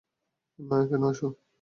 না 0.59 0.77
কেন 0.89 1.03
আসো? 1.09 1.27